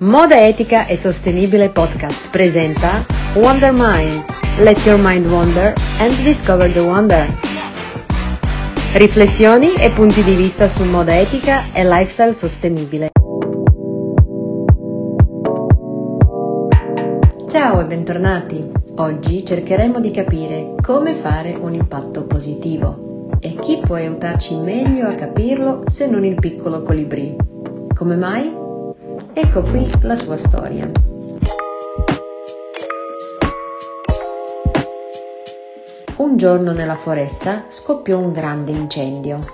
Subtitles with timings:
[0.00, 4.22] Moda Etica e Sostenibile Podcast presenta Wonder Mind.
[4.58, 7.26] Let your mind wander and discover the wonder.
[8.92, 13.08] Riflessioni e punti di vista su moda etica e lifestyle sostenibile.
[17.48, 18.70] Ciao e bentornati.
[18.96, 23.05] Oggi cercheremo di capire come fare un impatto positivo
[23.40, 27.36] e chi può aiutarci meglio a capirlo se non il piccolo colibrì.
[27.94, 28.52] Come mai?
[29.32, 30.90] Ecco qui la sua storia.
[36.16, 39.44] Un giorno nella foresta scoppiò un grande incendio.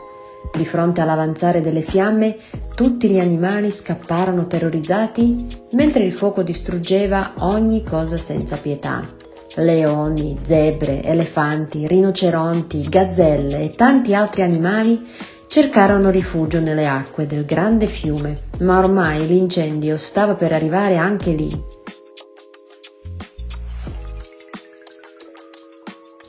[0.55, 2.37] Di fronte all'avanzare delle fiamme,
[2.75, 9.21] tutti gli animali scapparono terrorizzati mentre il fuoco distruggeva ogni cosa senza pietà.
[9.57, 15.07] Leoni, zebre, elefanti, rinoceronti, gazzelle e tanti altri animali
[15.47, 21.65] cercarono rifugio nelle acque del grande fiume, ma ormai l'incendio stava per arrivare anche lì.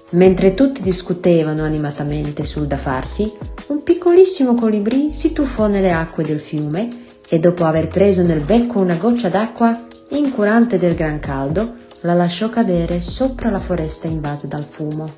[0.10, 3.32] Mentre tutti discutevano animatamente sul da farsi,
[3.68, 6.90] un piccolissimo colibrì si tuffò nelle acque del fiume
[7.28, 12.50] e dopo aver preso nel becco una goccia d'acqua, incurante del gran caldo, la lasciò
[12.50, 15.16] cadere sopra la foresta invasa dal fumo.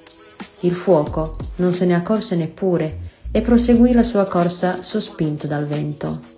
[0.61, 6.33] Il fuoco non se ne accorse neppure e proseguì la sua corsa sospinto dal vento.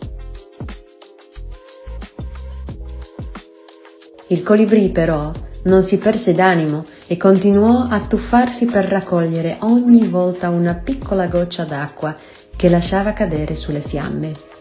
[4.30, 5.32] Il colibrì però
[5.64, 11.64] non si perse d'animo e continuò a tuffarsi per raccogliere ogni volta una piccola goccia
[11.64, 12.16] d'acqua
[12.56, 14.57] che lasciava cadere sulle fiamme.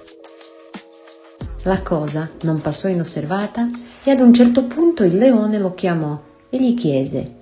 [1.67, 3.69] La cosa non passò inosservata
[4.05, 6.17] e ad un certo punto il leone lo chiamò
[6.49, 7.39] e gli chiese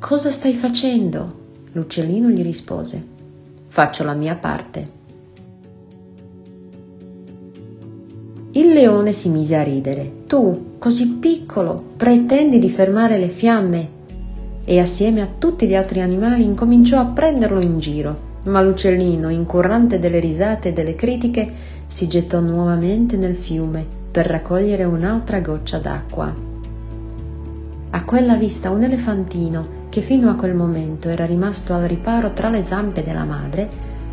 [0.00, 1.60] Cosa stai facendo?
[1.72, 3.06] L'uccellino gli rispose.
[3.68, 4.90] Faccio la mia parte.
[8.50, 10.24] Il leone si mise a ridere.
[10.26, 13.90] Tu, così piccolo, pretendi di fermare le fiamme?
[14.64, 18.27] E assieme a tutti gli altri animali incominciò a prenderlo in giro.
[18.48, 21.46] Ma l'uccellino, incurrante delle risate e delle critiche,
[21.86, 26.34] si gettò nuovamente nel fiume per raccogliere un'altra goccia d'acqua.
[27.90, 32.48] A quella vista un elefantino che fino a quel momento era rimasto al riparo tra
[32.48, 33.68] le zampe della madre,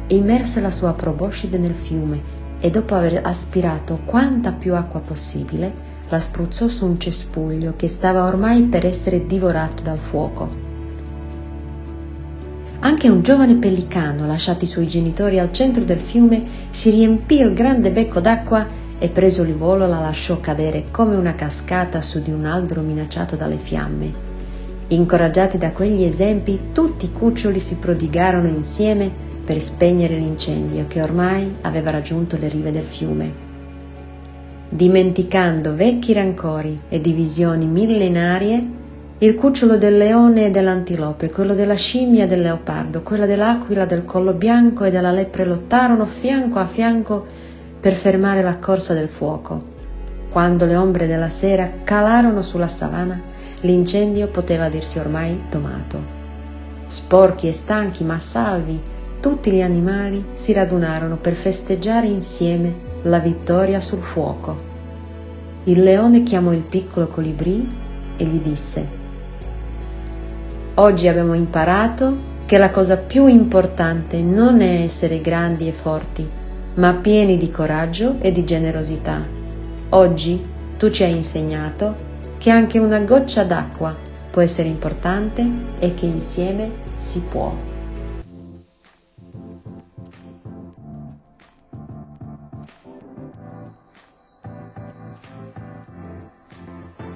[0.08, 5.72] immerse la sua proboscide nel fiume e dopo aver aspirato quanta più acqua possibile,
[6.10, 10.65] la spruzzò su un cespuglio che stava ormai per essere divorato dal fuoco.
[12.86, 17.56] Anche un giovane pellicano, lasciato i suoi genitori al centro del fiume, si riempì il
[17.56, 18.64] grande becco d'acqua
[19.00, 23.36] e preso il volo la lasciò cadere come una cascata su di un albero minacciato
[23.36, 24.14] dalle fiamme
[24.90, 29.12] Incoraggiati da quegli esempi, tutti i cuccioli si prodigarono insieme
[29.44, 33.34] per spegnere l'incendio che ormai aveva raggiunto le rive del fiume.
[34.70, 38.84] Dimenticando vecchi rancori e divisioni millenarie,
[39.18, 44.06] il cucciolo del leone e dell'antilope, quello della scimmia e del leopardo, quella dell'aquila, del
[44.06, 47.26] collo bianco e della lepre lottarono fianco a fianco
[47.80, 49.74] per fermare la corsa del fuoco.
[50.30, 53.34] Quando le ombre della sera calarono sulla savana,
[53.66, 56.14] L'incendio poteva dirsi ormai domato.
[56.88, 58.80] Sporchi e stanchi ma salvi,
[59.20, 64.74] tutti gli animali si radunarono per festeggiare insieme la vittoria sul fuoco.
[65.64, 67.68] Il leone chiamò il piccolo colibrì
[68.18, 69.04] e gli disse
[70.78, 76.28] Oggi abbiamo imparato che la cosa più importante non è essere grandi e forti,
[76.74, 79.26] ma pieni di coraggio e di generosità.
[79.90, 80.44] Oggi
[80.78, 81.96] tu ci hai insegnato
[82.38, 83.96] che anche una goccia d'acqua
[84.30, 85.48] può essere importante
[85.80, 86.70] e che insieme
[87.00, 87.75] si può.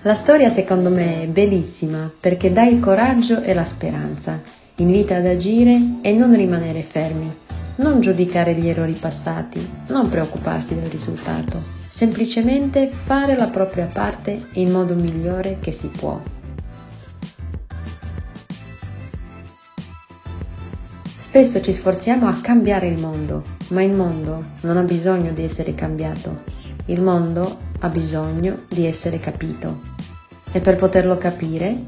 [0.04, 4.42] La storia secondo me è bellissima perché dà il coraggio e la speranza,
[4.76, 7.30] invita ad agire e non rimanere fermi,
[7.76, 11.62] non giudicare gli errori passati, non preoccuparsi del risultato.
[11.86, 16.18] Semplicemente fare la propria parte in modo migliore che si può.
[21.18, 25.76] Spesso ci sforziamo a cambiare il mondo, ma il mondo non ha bisogno di essere
[25.76, 26.59] cambiato,
[26.90, 29.80] il mondo ha bisogno di essere capito
[30.52, 31.86] e per poterlo capire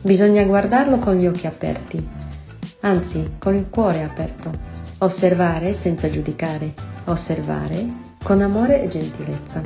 [0.00, 2.02] bisogna guardarlo con gli occhi aperti,
[2.80, 4.50] anzi con il cuore aperto,
[4.98, 6.74] osservare senza giudicare,
[7.04, 7.86] osservare
[8.22, 9.62] con amore e gentilezza.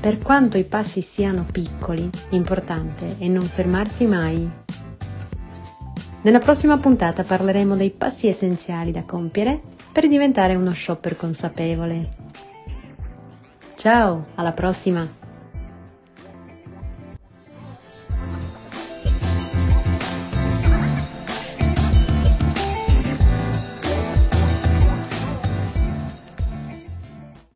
[0.00, 4.63] Per quanto i passi siano piccoli, l'importante è non fermarsi mai.
[6.24, 9.60] Nella prossima puntata parleremo dei passi essenziali da compiere
[9.92, 12.08] per diventare uno shopper consapevole.
[13.74, 15.23] Ciao, alla prossima!